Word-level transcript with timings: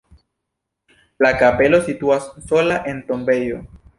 La 1.25 1.31
kapelo 1.41 1.81
situas 1.89 2.27
sola 2.47 2.83
en 2.93 3.05
tombejo. 3.13 3.63